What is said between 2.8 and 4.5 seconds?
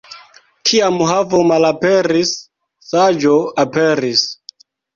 saĝo aperis.